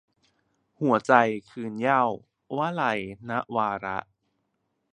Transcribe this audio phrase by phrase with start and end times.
[0.81, 1.13] หัวใจ
[1.49, 2.01] คืนเหย้า-
[2.57, 3.97] วลัย นวาระ